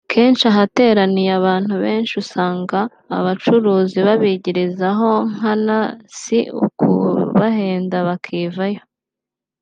[0.13, 2.79] Kenshi ahateraniye abantu benshi usanga
[3.17, 5.77] abacuruzi babigirizaho nkana
[6.19, 8.81] si ukubahenda bakivayo